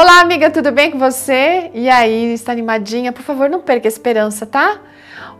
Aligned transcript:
Olá, 0.00 0.20
amiga, 0.20 0.48
tudo 0.48 0.70
bem 0.70 0.92
com 0.92 0.98
você? 1.00 1.72
E 1.74 1.88
aí, 1.88 2.32
está 2.32 2.52
animadinha? 2.52 3.10
Por 3.10 3.22
favor, 3.22 3.50
não 3.50 3.60
perca 3.60 3.88
a 3.88 3.90
esperança, 3.90 4.46
tá? 4.46 4.78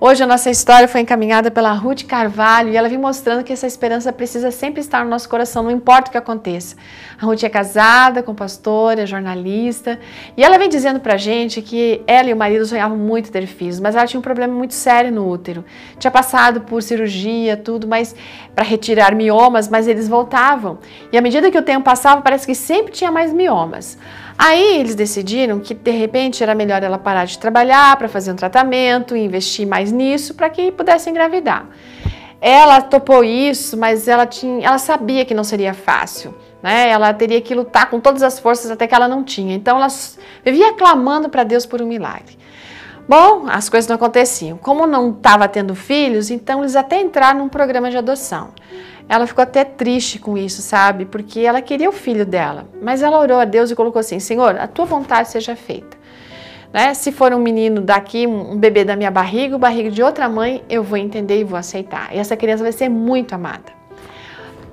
Hoje 0.01 0.25
a 0.25 0.27
nossa 0.27 0.51
história 0.51 0.89
foi 0.89 1.01
encaminhada 1.01 1.49
pela 1.49 1.73
Ruth 1.73 2.03
Carvalho 2.05 2.71
e 2.71 2.77
ela 2.77 2.89
vem 2.89 2.99
mostrando 2.99 3.45
que 3.45 3.53
essa 3.53 3.69
esperança 3.69 4.13
precisa 4.13 4.51
sempre 4.51 4.81
estar 4.81 5.05
no 5.05 5.11
nosso 5.11 5.29
coração, 5.29 5.63
não 5.63 5.71
importa 5.71 6.09
o 6.09 6.11
que 6.13 6.19
aconteça. 6.19 6.75
A 7.21 7.25
Ruth 7.25 7.45
é 7.45 7.49
casada 7.49 8.21
com 8.21 8.35
pastora, 8.35 9.07
jornalista, 9.07 9.99
e 10.37 10.43
ela 10.43 10.59
vem 10.59 10.69
dizendo 10.69 10.99
pra 10.99 11.17
gente 11.17 11.63
que 11.63 12.03
ela 12.05 12.29
e 12.29 12.33
o 12.33 12.37
marido 12.37 12.67
sonhavam 12.67 12.97
muito 12.97 13.31
ter 13.31 13.47
filhos, 13.47 13.79
mas 13.79 13.95
ela 13.95 14.07
tinha 14.07 14.19
um 14.19 14.23
problema 14.23 14.53
muito 14.53 14.75
sério 14.75 15.13
no 15.13 15.29
útero. 15.29 15.65
Tinha 16.01 16.11
passado 16.11 16.63
por 16.63 16.83
cirurgia, 16.83 17.57
tudo, 17.57 17.87
mas 17.87 18.15
para 18.57 18.65
retirar 18.65 19.15
miomas, 19.15 19.69
mas 19.69 19.87
eles 19.87 20.09
voltavam. 20.09 20.79
E 21.13 21.19
à 21.19 21.21
medida 21.21 21.49
que 21.49 21.59
o 21.59 21.63
tempo 21.63 21.85
passava, 21.85 22.23
parece 22.23 22.45
que 22.45 22.57
sempre 22.57 22.93
tinha 22.93 23.11
mais 23.13 23.33
miomas. 23.33 23.97
Aí 24.39 24.79
eles 24.79 24.95
decidiram 24.95 25.59
que 25.59 25.75
de 25.75 25.91
repente 25.91 26.45
era 26.45 26.55
melhor 26.55 26.81
ela 26.85 26.97
parar 26.97 27.25
de 27.25 27.37
trabalhar 27.37 27.97
para 27.97 28.09
fazer 28.09 28.31
um 28.31 28.37
tratamento, 28.37 29.17
investir 29.17 29.67
mais 29.67 29.91
nisso 29.91 30.33
para 30.33 30.49
que 30.49 30.71
pudesse 30.71 31.11
engravidar. 31.11 31.69
Ela 32.41 32.81
topou 32.81 33.25
isso, 33.25 33.77
mas 33.77 34.07
ela 34.07 34.25
tinha, 34.25 34.65
ela 34.65 34.79
sabia 34.79 35.25
que 35.25 35.35
não 35.35 35.43
seria 35.43 35.75
fácil. 35.75 36.33
Né? 36.63 36.89
Ela 36.89 37.13
teria 37.13 37.41
que 37.41 37.53
lutar 37.53 37.91
com 37.91 37.99
todas 37.99 38.23
as 38.23 38.39
forças 38.39 38.71
até 38.71 38.87
que 38.87 38.95
ela 38.95 39.09
não 39.09 39.25
tinha. 39.25 39.57
Então 39.57 39.77
ela 39.77 39.89
vivia 40.45 40.73
clamando 40.75 41.29
para 41.29 41.43
Deus 41.43 41.67
por 41.67 41.83
um 41.83 41.87
milagre. 41.87 42.39
Bom, 43.09 43.47
as 43.49 43.71
coisas 43.71 43.89
não 43.89 43.97
aconteciam. 43.97 44.59
Como 44.59 44.87
não 44.87 45.13
estava 45.13 45.49
tendo 45.49 45.75
filhos, 45.75 46.31
então 46.31 46.61
eles 46.61 46.77
até 46.77 47.01
entraram 47.01 47.39
num 47.39 47.49
programa 47.49 47.91
de 47.91 47.97
adoção. 47.97 48.51
Ela 49.09 49.27
ficou 49.27 49.43
até 49.43 49.65
triste 49.65 50.19
com 50.19 50.37
isso, 50.37 50.61
sabe? 50.61 51.07
Porque 51.07 51.41
ela 51.41 51.63
queria 51.63 51.89
o 51.89 51.93
filho 51.93 52.27
dela. 52.27 52.69
Mas 52.83 53.03
ela 53.03 53.19
orou 53.19 53.41
a 53.41 53.47
Deus 53.47 53.71
e 53.71 53.75
colocou 53.75 54.01
assim: 54.01 54.21
Senhor, 54.21 54.59
a 54.59 54.67
tua 54.67 54.85
vontade 54.85 55.31
seja 55.31 55.57
feita. 55.57 55.97
Né? 56.71 56.93
Se 56.93 57.11
for 57.11 57.33
um 57.33 57.39
menino 57.39 57.81
daqui, 57.81 58.27
um 58.27 58.59
bebê 58.59 58.85
da 58.85 58.95
minha 58.95 59.11
barriga, 59.11 59.57
o 59.57 59.59
barriga 59.59 59.91
de 59.91 60.03
outra 60.03 60.29
mãe, 60.29 60.63
eu 60.69 60.83
vou 60.83 60.99
entender 60.99 61.41
e 61.41 61.45
vou 61.45 61.59
aceitar. 61.59 62.15
E 62.15 62.19
essa 62.19 62.37
criança 62.37 62.63
vai 62.63 62.73
ser 62.73 62.91
muito 62.91 63.35
amada. 63.35 63.78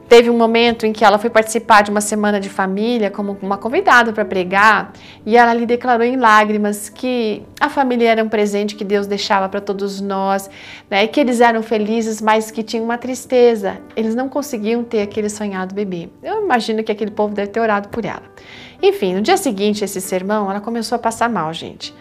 Teve 0.08 0.30
um 0.30 0.38
momento 0.38 0.86
em 0.86 0.94
que 0.94 1.04
ela 1.04 1.18
foi 1.18 1.32
participar 1.32 1.82
de 1.82 1.90
uma 1.90 2.00
semana 2.00 2.40
de 2.40 2.48
família 2.48 3.10
como 3.10 3.38
uma 3.42 3.58
convidada 3.58 4.14
para 4.14 4.24
pregar 4.24 4.94
e 5.26 5.36
ela 5.36 5.52
lhe 5.54 5.66
declarou 5.66 6.06
em 6.06 6.16
lágrimas 6.16 6.90
que 6.90 7.42
a 7.60 7.70
família 7.70 8.12
era 8.12 8.24
um 8.24 8.30
presente 8.30 8.76
que 8.76 8.84
Deus 8.84 9.08
deixava 9.08 9.50
para 9.50 9.60
todos 9.60 10.00
nós, 10.02 10.50
né? 10.90 11.08
que 11.08 11.20
eles 11.20 11.42
eram 11.42 11.64
felizes, 11.64 12.22
mas 12.22 12.52
que 12.52 12.62
tinham 12.62 12.86
uma 12.86 13.00
tristeza. 13.00 13.80
Eles 13.96 14.14
não 14.14 14.30
conseguiam 14.30 14.84
ter 14.84 15.02
aquele 15.02 15.30
sonhado 15.30 15.74
bebê. 15.74 16.10
Eu 16.22 16.44
imagino 16.44 16.84
que 16.84 16.92
aquele 16.92 17.12
povo 17.12 17.34
deve 17.34 17.50
ter 17.50 17.60
orado 17.60 17.90
por 17.90 18.06
ela. 18.06 18.24
Enfim, 18.84 19.16
no 19.16 19.22
dia 19.22 19.38
seguinte, 19.38 19.84
esse 19.84 20.00
sermão, 20.00 20.52
ela 20.52 20.62
começou 20.62 20.98
a 20.98 21.00
passar 21.00 21.30
mal, 21.30 21.52
gente 21.52 21.94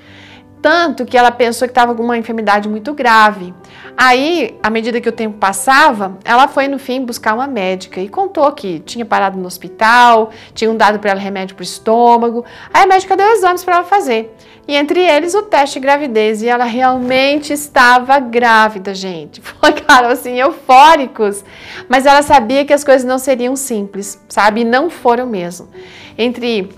tanto 0.65 1.05
que 1.05 1.15
ela 1.15 1.31
pensou 1.31 1.69
que 1.69 1.73
estava 1.73 1.95
com 1.95 2.03
uma 2.03 2.17
enfermidade 2.17 2.71
muito 2.71 2.95
grave. 2.95 3.53
Aí, 3.95 4.59
à 4.63 4.71
medida 4.71 4.99
que 4.99 5.09
o 5.11 5.13
tempo 5.13 5.37
passava, 5.37 6.17
ela 6.25 6.49
foi 6.49 6.69
no 6.69 6.79
fim 6.79 7.05
buscar 7.05 7.35
uma 7.35 7.47
médica 7.47 8.01
e 8.01 8.09
contou 8.09 8.51
que 8.51 8.79
tinha 8.79 9.05
parado 9.05 9.39
no 9.39 9.47
hospital, 9.47 10.31
tinham 10.55 10.75
dado 10.75 10.99
para 10.99 11.11
ela 11.11 11.21
remédio 11.21 11.55
para 11.55 11.61
o 11.61 11.65
estômago. 11.65 12.47
Aí 12.73 12.85
a 12.85 12.87
médica 12.87 13.15
deu 13.15 13.29
exames 13.33 13.63
para 13.63 13.75
ela 13.75 13.85
fazer. 13.85 14.35
E 14.67 14.75
entre 14.75 15.01
eles 15.01 15.35
o 15.35 15.43
teste 15.43 15.79
de 15.79 15.81
gravidez. 15.81 16.41
E 16.41 16.49
ela 16.49 16.65
realmente 16.65 17.53
estava 17.53 18.19
grávida, 18.19 18.95
gente. 18.95 19.43
Ficaram 19.63 20.09
assim, 20.09 20.41
eufóricos. 20.41 21.45
Mas 21.91 22.07
ela 22.07 22.23
sabia 22.23 22.65
que 22.65 22.73
as 22.73 22.83
coisas 22.83 23.05
não 23.05 23.19
seriam 23.19 23.55
simples, 23.55 24.19
sabe? 24.31 24.63
E 24.63 24.65
não 24.65 24.89
foram 24.89 25.27
mesmo. 25.27 25.69
Entre 26.17 26.71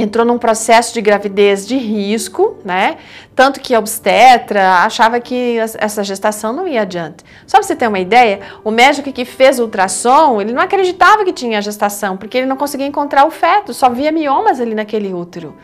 entrou 0.00 0.26
num 0.26 0.38
processo 0.38 0.92
de 0.92 1.00
gravidez 1.00 1.66
de 1.66 1.76
risco, 1.76 2.58
né? 2.64 2.96
Tanto 3.34 3.60
que 3.60 3.74
a 3.74 3.78
obstetra 3.78 4.78
achava 4.78 5.20
que 5.20 5.56
essa 5.78 6.02
gestação 6.02 6.52
não 6.52 6.66
ia 6.66 6.82
adiante. 6.82 7.24
Só 7.46 7.58
para 7.58 7.66
você 7.66 7.76
ter 7.76 7.86
uma 7.86 8.00
ideia, 8.00 8.40
o 8.64 8.70
médico 8.70 9.12
que 9.12 9.24
fez 9.24 9.58
o 9.58 9.62
ultrassom, 9.62 10.40
ele 10.40 10.52
não 10.52 10.62
acreditava 10.62 11.24
que 11.24 11.32
tinha 11.32 11.62
gestação, 11.62 12.16
porque 12.16 12.38
ele 12.38 12.46
não 12.46 12.56
conseguia 12.56 12.86
encontrar 12.86 13.24
o 13.24 13.30
feto, 13.30 13.72
só 13.72 13.88
via 13.88 14.10
miomas 14.10 14.60
ali 14.60 14.74
naquele 14.74 15.14
útero. 15.14 15.56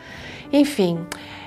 Enfim, 0.51 1.05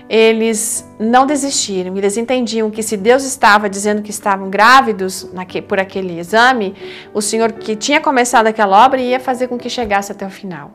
eles 0.08 0.88
não 0.98 1.26
desistiram. 1.26 1.96
Eles 1.96 2.16
entendiam 2.16 2.70
que 2.70 2.82
se 2.82 2.96
Deus 2.96 3.24
estava 3.24 3.68
dizendo 3.68 4.02
que 4.02 4.10
estavam 4.10 4.50
grávidos 4.50 5.28
por 5.66 5.80
aquele 5.80 6.18
exame, 6.18 6.74
o 7.12 7.20
Senhor 7.20 7.52
que 7.52 7.74
tinha 7.74 8.00
começado 8.00 8.46
aquela 8.46 8.84
obra 8.84 9.00
ia 9.00 9.18
fazer 9.18 9.48
com 9.48 9.58
que 9.58 9.68
chegasse 9.68 10.12
até 10.12 10.26
o 10.26 10.30
final. 10.30 10.72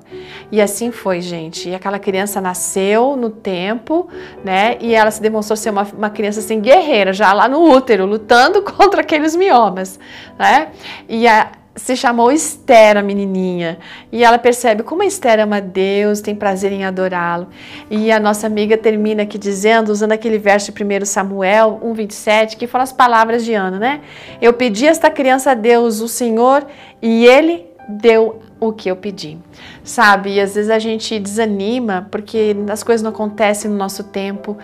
E 0.52 0.62
assim 0.62 0.92
foi, 0.92 1.22
gente. 1.22 1.70
E 1.70 1.76
aquela 1.76 2.00
criança 2.00 2.42
nasceu 2.42 3.16
no 3.16 3.30
tempo, 3.30 4.08
né? 4.44 4.78
E 4.82 4.94
ela 4.94 5.12
se 5.12 5.22
demonstrou 5.22 5.56
ser 5.56 5.70
uma, 5.70 5.84
uma 5.84 6.10
criança 6.10 6.40
assim 6.40 6.60
guerreira, 6.60 7.14
já 7.14 7.32
lá 7.34 7.48
no 7.48 7.62
útero, 7.72 8.06
lutando 8.06 8.62
contra 8.64 9.02
aqueles 9.02 9.36
miomas, 9.36 10.00
né? 10.38 10.70
E 11.08 11.28
a, 11.28 11.52
se 11.80 11.96
chamou 11.96 12.32
Esther, 12.32 12.98
a 12.98 13.02
menininha. 13.02 13.80
E 14.12 14.24
ela 14.24 14.38
percebe 14.38 14.84
como 14.84 15.02
a 15.02 15.06
Esther 15.06 15.40
ama 15.40 15.62
Deus, 15.62 16.22
tem 16.22 16.36
prazer 16.36 16.72
em 16.72 16.84
adorá-lo. 16.84 17.48
E 17.90 18.12
a 18.12 18.20
nossa 18.20 18.48
amiga 18.48 18.78
termina 18.78 19.24
aqui 19.24 19.38
dizendo, 19.38 19.90
usando 19.90 20.12
aquele 20.12 20.38
verso 20.38 20.72
de 20.72 20.84
1 20.84 21.06
Samuel 21.06 21.80
1,27, 21.84 22.58
que 22.58 22.68
fala 22.68 22.84
as 22.84 22.92
palavras 22.92 23.44
de 23.46 23.54
Ana, 23.54 23.80
né? 23.80 24.02
Eu 24.42 24.54
pedi 24.54 24.86
esta 24.86 25.10
criança 25.10 25.52
a 25.52 25.54
Deus, 25.54 26.02
o 26.02 26.08
Senhor, 26.08 26.66
e 27.02 27.26
ele 27.26 27.66
deu 27.88 28.42
o 28.60 28.74
que 28.74 28.92
eu 28.92 28.96
pedi. 28.96 29.38
Sabe? 29.84 30.36
E 30.36 30.42
às 30.42 30.56
vezes 30.56 30.70
a 30.70 30.80
gente 30.80 31.18
desanima 31.20 32.08
porque 32.12 32.56
as 32.70 32.84
coisas 32.84 33.02
não 33.02 33.12
acontecem 33.12 33.72
no 33.72 33.78
nosso 33.78 34.04
tempo. 34.04 34.58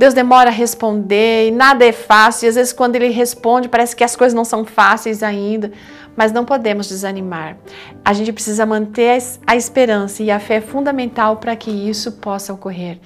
Deus 0.00 0.14
demora 0.14 0.48
a 0.48 0.52
responder 0.52 1.48
e 1.48 1.50
nada 1.50 1.84
é 1.84 1.92
fácil. 1.92 2.46
E 2.46 2.48
às 2.48 2.54
vezes, 2.54 2.72
quando 2.72 2.96
Ele 2.96 3.10
responde, 3.10 3.68
parece 3.68 3.94
que 3.94 4.02
as 4.02 4.16
coisas 4.16 4.32
não 4.32 4.46
são 4.46 4.64
fáceis 4.64 5.22
ainda 5.22 5.70
mas 6.16 6.32
não 6.32 6.44
podemos 6.44 6.88
desanimar. 6.88 7.56
A 8.04 8.12
gente 8.12 8.32
precisa 8.32 8.66
manter 8.66 9.22
a 9.46 9.56
esperança 9.56 10.22
e 10.22 10.30
a 10.30 10.38
fé 10.38 10.60
fundamental 10.60 11.36
para 11.36 11.56
que 11.56 11.70
isso 11.70 12.12
possa 12.12 12.52
ocorrer, 12.52 12.98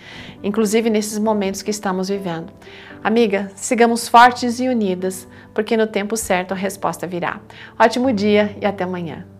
inclusive 0.43 0.91
nesses 0.91 1.19
momentos 1.19 1.62
que 1.62 1.71
estamos 1.71 2.09
vivendo. 2.09 2.53
Amiga, 3.05 3.53
sigamos 3.55 4.09
fortes 4.09 4.59
e 4.59 4.69
unidas, 4.69 5.28
porque 5.53 5.76
no 5.76 5.87
tempo 5.87 6.16
certo 6.16 6.53
a 6.53 6.56
resposta 6.56 7.06
virá. 7.06 7.41
Ótimo 7.78 8.12
dia 8.12 8.56
e 8.61 8.66
até 8.66 8.82
amanhã. 8.82 9.34